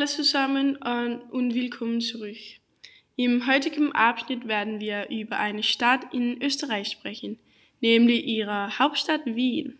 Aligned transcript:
Hallo 0.00 0.08
zusammen 0.08 0.76
und 1.30 1.52
willkommen 1.52 2.00
zurück. 2.00 2.38
Im 3.16 3.46
heutigen 3.46 3.92
Abschnitt 3.92 4.48
werden 4.48 4.80
wir 4.80 5.10
über 5.10 5.38
eine 5.38 5.62
Stadt 5.62 6.14
in 6.14 6.42
Österreich 6.42 6.88
sprechen, 6.88 7.38
nämlich 7.82 8.24
ihre 8.24 8.78
Hauptstadt 8.78 9.26
Wien. 9.26 9.78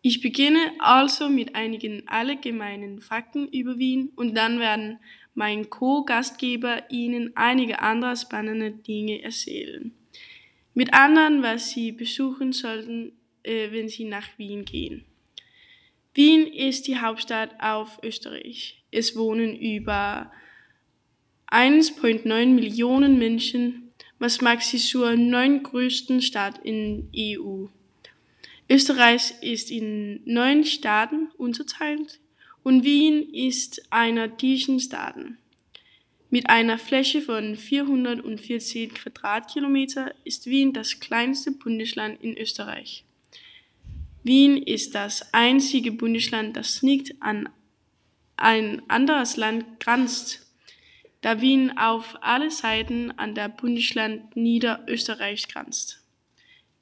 Ich 0.00 0.22
beginne 0.22 0.72
also 0.78 1.28
mit 1.28 1.56
einigen 1.56 2.08
allgemeinen 2.08 3.02
Fakten 3.02 3.48
über 3.48 3.76
Wien 3.76 4.10
und 4.16 4.34
dann 4.34 4.60
werden 4.60 4.98
mein 5.34 5.68
Co-Gastgeber 5.68 6.90
Ihnen 6.90 7.36
einige 7.36 7.80
andere 7.80 8.16
spannende 8.16 8.70
Dinge 8.70 9.22
erzählen. 9.22 9.92
Mit 10.72 10.94
anderen, 10.94 11.42
was 11.42 11.68
Sie 11.72 11.92
besuchen 11.92 12.54
sollten, 12.54 13.12
äh, 13.42 13.70
wenn 13.72 13.90
Sie 13.90 14.04
nach 14.04 14.38
Wien 14.38 14.64
gehen. 14.64 15.04
Wien 16.20 16.46
ist 16.52 16.86
die 16.86 16.98
Hauptstadt 16.98 17.48
auf 17.60 17.98
Österreich. 18.02 18.84
Es 18.90 19.16
wohnen 19.16 19.58
über 19.58 20.30
1,9 21.50 22.46
Millionen 22.48 23.18
Menschen, 23.18 23.94
was 24.18 24.42
macht 24.42 24.60
sie 24.60 24.76
zur 24.76 25.16
neuntgrößten 25.16 26.20
Stadt 26.20 26.58
in 26.62 27.08
EU. 27.16 27.68
Österreich 28.68 29.32
ist 29.40 29.70
in 29.70 30.20
neun 30.26 30.66
Staaten 30.66 31.30
unterteilt 31.38 32.20
und 32.64 32.84
Wien 32.84 33.32
ist 33.32 33.90
einer 33.90 34.28
dieser 34.28 34.78
Staaten. 34.78 35.38
Mit 36.28 36.50
einer 36.50 36.76
Fläche 36.76 37.22
von 37.22 37.56
414 37.56 38.92
Quadratkilometer 38.92 40.14
ist 40.24 40.44
Wien 40.44 40.74
das 40.74 41.00
kleinste 41.00 41.52
Bundesland 41.52 42.22
in 42.22 42.36
Österreich. 42.36 43.04
Wien 44.22 44.58
ist 44.62 44.94
das 44.94 45.32
einzige 45.32 45.92
Bundesland, 45.92 46.56
das 46.56 46.82
nicht 46.82 47.14
an 47.20 47.48
ein 48.36 48.82
anderes 48.88 49.36
Land 49.36 49.80
grenzt, 49.80 50.46
da 51.20 51.40
Wien 51.40 51.76
auf 51.76 52.16
alle 52.22 52.50
Seiten 52.50 53.12
an 53.12 53.34
der 53.34 53.48
Bundesland 53.48 54.36
Niederösterreich 54.36 55.48
grenzt. 55.48 56.02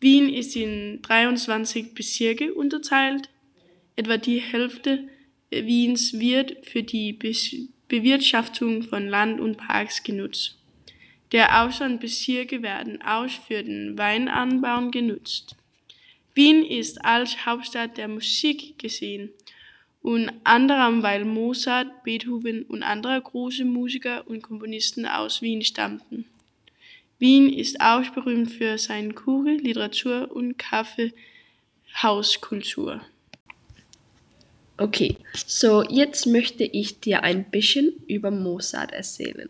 Wien 0.01 0.33
ist 0.33 0.55
in 0.55 1.03
23 1.03 1.95
Bezirke 1.95 2.55
unterteilt. 2.55 3.29
Etwa 3.97 4.17
die 4.17 4.39
Hälfte 4.39 5.09
Wiens 5.51 6.19
wird 6.19 6.67
für 6.67 6.83
die 6.83 7.19
Bewirtschaftung 7.89 8.83
von 8.83 9.09
Land 9.09 9.41
und 9.41 9.57
Parks 9.57 10.03
genutzt. 10.03 10.59
Der 11.33 11.63
Außenbezirke 11.63 12.63
werden 12.63 13.03
auch 13.03 13.29
für 13.29 13.63
den 13.65 13.99
Weinanbau 13.99 14.91
genutzt. 14.91 15.58
Wien 16.39 16.65
ist 16.65 17.05
als 17.05 17.45
Hauptstadt 17.45 17.99
der 17.99 18.07
Musik 18.07 18.79
gesehen, 18.79 19.31
und 20.03 20.31
anderem 20.45 21.03
weil 21.03 21.25
Mozart, 21.25 22.05
Beethoven 22.05 22.63
und 22.63 22.85
andere 22.85 23.21
große 23.21 23.65
Musiker 23.65 24.25
und 24.29 24.43
Komponisten 24.43 25.05
aus 25.05 25.43
Wien 25.43 25.65
stammten. 25.65 26.27
Wien 27.19 27.53
ist 27.53 27.81
auch 27.81 28.09
berühmt 28.11 28.53
für 28.53 28.79
seine 28.79 29.15
Kuchen, 29.15 29.59
Literatur 29.59 30.31
und 30.31 30.57
Kaffeehauskultur. 30.59 33.01
Okay, 34.77 35.17
so 35.45 35.83
jetzt 35.83 36.27
möchte 36.27 36.63
ich 36.63 37.01
dir 37.01 37.25
ein 37.25 37.51
bisschen 37.51 37.95
über 38.07 38.31
Mozart 38.31 38.93
erzählen. 38.93 39.49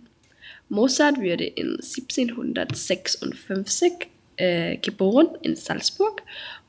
Mozart 0.71 1.19
wurde 1.19 1.45
in 1.45 1.73
1756 1.73 4.09
äh, 4.39 4.79
geboren 4.79 5.37
in 5.43 5.55
Salzburg 5.55 6.23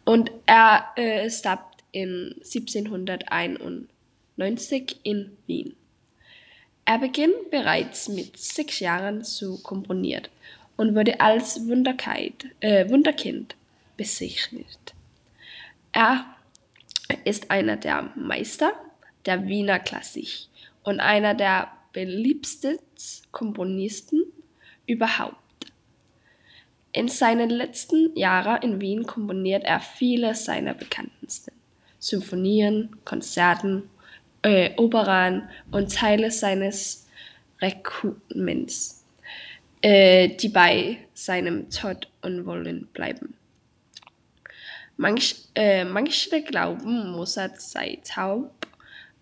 und 0.10 0.32
er 0.48 0.88
äh, 0.96 1.30
starb 1.30 1.78
in 1.92 2.34
1791 2.38 5.02
in 5.04 5.38
Wien. 5.46 5.76
Er 6.84 6.98
begann 6.98 7.30
bereits 7.52 8.10
mit 8.10 8.36
sechs 8.36 8.80
Jahren 8.80 9.24
zu 9.24 9.62
komponieren 9.62 10.28
und 10.78 10.96
wurde 10.96 11.22
als 11.22 11.58
äh, 11.58 12.90
Wunderkind 12.90 13.56
bezeichnet. 13.98 14.96
Er 15.92 16.26
ist 17.24 17.52
einer 17.52 17.78
der 17.78 18.12
Meister 18.16 18.72
der 19.28 19.48
Wiener 19.48 19.78
Klassik 19.78 20.48
und 20.82 21.00
einer 21.00 21.36
der 21.36 21.72
beliebtesten 21.94 22.80
Komponisten 23.32 24.24
überhaupt. 24.88 25.38
In 26.92 27.08
seinen 27.08 27.52
letzten 27.52 28.16
Jahren 28.18 28.64
in 28.64 28.82
Wien 28.82 29.06
komponiert 29.06 29.64
er 29.64 29.80
viele 29.80 30.34
seiner 30.34 30.74
bekanntesten 30.74 31.54
Symphonien, 32.00 32.96
Konzerten, 33.06 33.90
äh, 34.42 34.72
Opern 34.78 35.50
und 35.72 35.94
Teile 35.94 36.32
seines 36.32 37.08
Requiements, 37.62 39.06
äh, 39.82 40.30
die 40.30 40.50
bei 40.50 40.98
seinem 41.14 41.70
Tod 41.70 42.10
unwollen 42.22 42.88
bleiben. 42.94 43.36
Manch, 44.98 45.36
äh, 45.56 45.86
manche 45.86 46.42
glauben, 46.42 47.12
Mozart 47.12 47.62
sei 47.62 48.00
taub, 48.04 48.52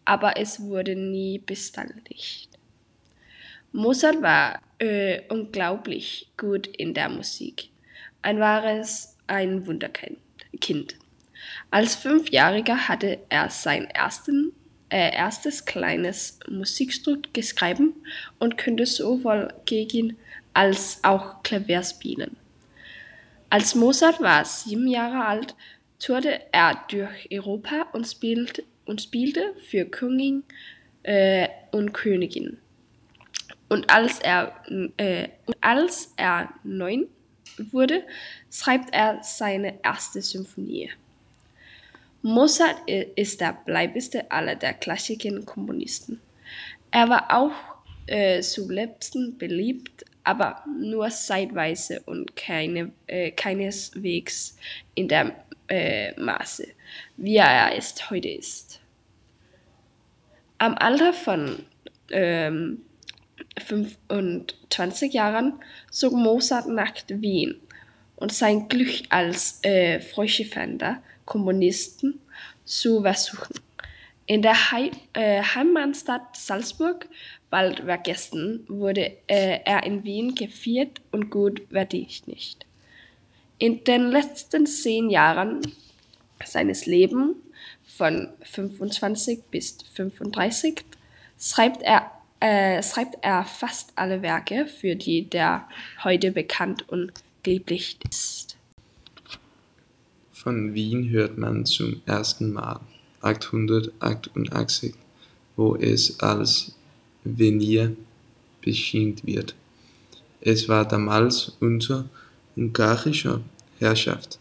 aber 0.06 0.38
es 0.38 0.59
wurde 0.59 0.95
nie 0.95 1.39
bestätigt. 1.39 2.50
Mozart 3.72 4.22
war 4.22 4.61
äh, 4.79 5.21
unglaublich 5.29 6.29
gut 6.38 6.67
in 6.67 6.93
der 6.93 7.09
Musik. 7.09 7.69
Ein 8.21 8.39
wahres, 8.39 9.15
ein 9.27 9.65
Wunderkind. 9.67 10.95
Als 11.71 11.95
Fünfjähriger 11.95 12.88
hatte 12.88 13.19
er 13.29 13.49
sein 13.49 13.85
ersten, 13.85 14.53
äh, 14.89 15.13
erstes 15.15 15.65
kleines 15.65 16.39
Musikstück 16.49 17.33
geschrieben 17.33 17.93
und 18.39 18.57
konnte 18.57 18.85
sowohl 18.85 19.53
gegen 19.65 20.17
als 20.53 21.03
auch 21.03 21.44
Klavier 21.44 21.83
spielen. 21.83 22.38
Als 23.49 23.75
Mozart 23.75 24.21
war 24.21 24.44
sieben 24.44 24.88
Jahre 24.88 25.25
alt, 25.25 25.55
tourte 25.99 26.41
er 26.51 26.83
durch 26.89 27.29
Europa 27.31 27.88
und 27.94 28.05
spielte, 28.05 28.63
und 28.85 29.01
spielte 29.01 29.53
für 29.69 29.85
Königin 29.85 30.44
äh, 31.03 31.47
und 31.71 31.94
Königin. 31.94 32.57
Und 33.69 33.89
als 33.89 34.19
er, 34.19 34.53
äh, 34.97 35.29
als 35.61 36.13
er 36.16 36.50
neun 36.63 37.07
wurde, 37.57 38.03
schreibt 38.51 38.94
er 38.94 39.19
seine 39.23 39.79
erste 39.83 40.22
Symphonie. 40.22 40.89
Mozart 42.22 42.77
ist 43.16 43.41
der 43.41 43.57
bleibeste 43.66 44.29
aller 44.31 44.56
der 44.56 44.73
klassischen 44.73 45.45
Komponisten. 45.45 46.19
Er 46.91 47.09
war 47.09 47.27
auch 47.29 47.51
äh, 48.07 48.41
zu 48.41 48.69
Lebsten 48.69 49.38
beliebt, 49.38 50.06
aber 50.23 50.63
nur 50.79 51.09
zeitweise 51.09 52.01
und 52.01 52.35
keine, 52.35 52.91
äh, 53.07 53.31
keineswegs 53.31 54.57
in 54.95 55.07
der 55.07 55.35
äh, 55.69 56.19
Maße, 56.19 56.67
wie 57.17 57.38
er 57.38 57.75
es 57.77 58.09
heute 58.09 58.29
ist. 58.29 58.81
Am 60.57 60.75
Alter 60.75 61.13
von 61.13 61.66
ähm, 62.09 62.81
25 63.66 65.14
Jahren 65.14 65.53
zog 65.92 66.14
Mozart 66.14 66.68
nach 66.68 66.94
Wien 67.08 67.59
und 68.16 68.31
sein 68.31 68.68
Glück 68.68 69.03
als 69.09 69.64
äh, 69.64 70.00
Fröschefender 70.00 71.02
Kommunisten 71.25 72.20
zu 72.66 73.02
versuchen. 73.02 73.56
In 74.25 74.42
der 74.42 74.56
He 74.72 74.92
äh, 75.14 75.42
Heimatstadt 75.42 76.36
Salzburg, 76.36 77.07
bald 77.50 77.80
vergessen, 77.80 78.66
wurde 78.68 79.13
äh, 79.28 79.60
er 79.63 79.83
in 79.83 80.04
Wien 80.04 80.36
geführt 80.36 81.01
und 81.12 81.30
gut 81.30 81.62
verdient. 81.69 82.66
In 83.57 83.83
den 83.86 84.12
letzten 84.12 84.66
zehn 84.68 85.10
Jahren 85.10 85.62
seines 86.44 86.86
Lebens, 86.86 87.38
von 87.88 88.30
25 88.42 89.44
bis 89.50 89.78
35, 89.94 90.83
schreibt 91.40 91.81
er 91.81 92.12
äh, 92.39 92.81
schreibt 92.84 93.18
er 93.22 93.44
fast 93.44 93.94
alle 93.95 94.22
Werke, 94.22 94.68
für 94.68 94.95
die 94.95 95.30
der 95.30 95.68
heute 96.04 96.31
bekannt 96.31 96.88
und 96.89 97.12
geliebt 97.44 98.04
ist. 98.10 98.57
Von 100.31 100.74
Wien 100.74 101.10
hört 101.10 101.38
man 101.38 101.66
zum 101.66 102.01
ersten 102.06 102.54
Mal 102.54 102.80
888, 103.22 104.94
wo 105.56 105.75
es 105.75 106.19
als 106.19 106.75
Venir 107.24 107.95
beschimpft 108.62 109.25
wird. 109.25 109.56
Es 110.42 110.69
war 110.69 110.88
damals 110.88 111.57
unter 111.60 112.07
ungarischer 112.56 113.42
Herrschaft, 113.80 114.40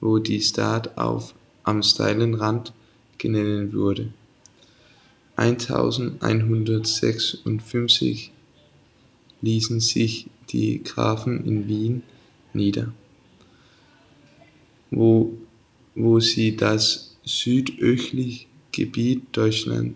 wo 0.00 0.18
die 0.18 0.40
Stadt 0.40 0.96
auf 0.96 1.34
am 1.64 1.82
steilen 1.82 2.34
Rand 2.34 2.72
genannt 3.18 3.74
wurde. 3.74 4.12
1156 5.38 8.32
ließen 9.40 9.78
sich 9.78 10.26
die 10.50 10.82
Grafen 10.82 11.44
in 11.44 11.68
Wien 11.68 12.02
nieder, 12.52 12.92
wo, 14.90 15.38
sie 16.20 16.56
das 16.56 17.16
südöstliche 17.24 18.46
Gebiet 18.72 19.22
Deutschlands 19.32 19.94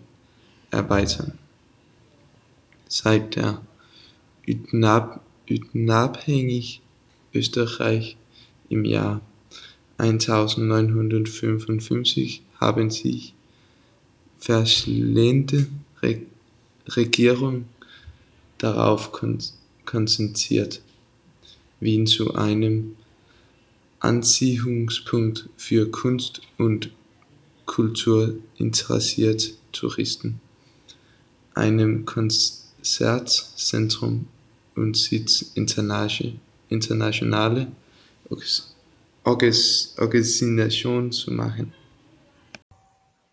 erweiterten. 0.70 1.38
seit 2.88 3.34
der 3.36 3.62
unabhängig 5.48 6.82
Österreich 7.34 8.16
im 8.68 8.84
Jahr 8.84 9.22
1955 9.98 12.42
haben 12.60 12.90
sich 12.90 13.34
verschiedene 14.42 15.66
Regierungen 16.88 17.66
darauf 18.58 19.12
konzentriert, 19.84 20.82
Wien 21.78 22.08
zu 22.08 22.34
einem 22.34 22.96
Anziehungspunkt 24.00 25.48
für 25.56 25.88
Kunst 25.92 26.42
und 26.58 26.90
kulturinteressierte 27.66 29.52
Touristen, 29.70 30.40
einem 31.54 32.04
Konzertzentrum 32.04 34.26
und 34.74 34.96
Sitz 34.96 35.52
internationaler 35.54 37.68
Organisationen 39.98 41.12
zu 41.12 41.30
machen. 41.30 41.72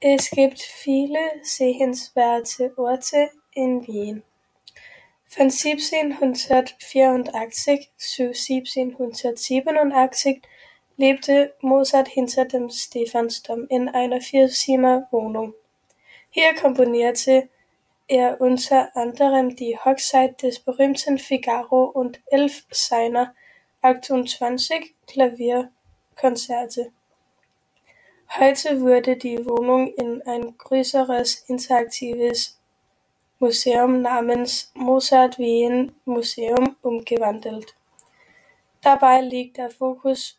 Es 0.01 0.31
gibt 0.31 0.61
viele 0.61 1.19
sehenswerte 1.41 2.71
Orte 2.77 3.31
in 3.51 3.85
Wien. 3.85 4.23
Von 5.25 5.47
1784 5.47 7.91
zu 7.97 8.27
1787 8.27 10.41
lebte 10.95 11.53
Mozart 11.59 12.07
hinter 12.07 12.45
dem 12.45 12.69
Stephansdom 12.69 13.67
in 13.67 13.89
einer 13.89 14.21
Vierzimmerwohnung. 14.21 15.53
Hier 16.29 16.55
komponierte 16.55 17.49
er 18.07 18.39
unter 18.39 18.95
anderem 18.95 19.57
die 19.57 19.77
Hochzeit 19.77 20.43
des 20.43 20.61
berühmten 20.61 21.17
Figaro 21.17 21.83
und 21.83 22.21
elf 22.27 22.65
seiner 22.71 23.35
achtundzwanzig 23.81 24.95
Klavierkonzerte. 25.07 26.93
Heute 28.37 28.79
wurde 28.81 29.17
die 29.17 29.43
Wohnung 29.43 29.91
in 29.95 30.21
ein 30.21 30.55
größeres 30.55 31.45
interaktives 31.47 32.59
Museum 33.39 34.03
namens 34.03 34.71
Mozart 34.75 35.39
Wien 35.39 35.93
Museum 36.05 36.75
umgewandelt. 36.83 37.75
Dabei 38.81 39.21
liegt 39.21 39.57
der 39.57 39.71
Fokus 39.71 40.37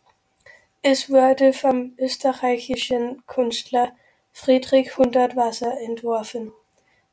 Es 0.82 1.08
wurde 1.08 1.52
vom 1.52 1.94
österreichischen 1.98 3.24
Künstler 3.26 3.92
Friedrich 4.32 4.96
Hundertwasser 4.98 5.80
entworfen. 5.80 6.52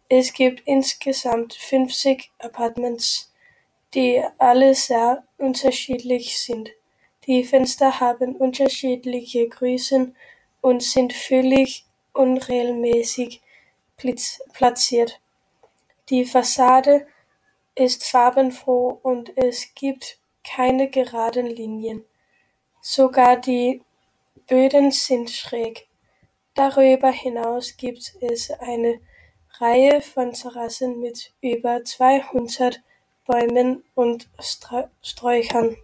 Es 0.09 0.33
gibt 0.33 0.67
insgesamt 0.67 1.53
fünfzig 1.53 2.31
Apartments, 2.39 3.31
die 3.93 4.21
alle 4.37 4.75
sehr 4.75 5.23
unterschiedlich 5.37 6.37
sind. 6.39 6.71
Die 7.27 7.43
Fenster 7.43 7.99
haben 7.99 8.35
unterschiedliche 8.35 9.47
Größen 9.47 10.15
und 10.59 10.83
sind 10.83 11.13
völlig 11.13 11.85
unregelmäßig 12.13 13.41
platziert. 14.53 15.21
Die 16.09 16.25
Fassade 16.25 17.07
ist 17.75 18.03
farbenfroh 18.05 18.99
und 19.03 19.37
es 19.37 19.73
gibt 19.75 20.19
keine 20.43 20.89
geraden 20.89 21.45
Linien. 21.45 22.05
Sogar 22.81 23.37
die 23.37 23.83
Böden 24.47 24.91
sind 24.91 25.29
schräg. 25.29 25.87
Darüber 26.53 27.11
hinaus 27.11 27.77
gibt 27.77 28.15
es 28.21 28.51
eine 28.51 28.99
Reihe 29.59 30.01
von 30.01 30.33
Terrassen 30.33 30.99
mit 30.99 31.33
über 31.41 31.83
zweihundert 31.83 32.81
Bäumen 33.25 33.83
und 33.93 34.29
Sträuchern. 35.01 35.77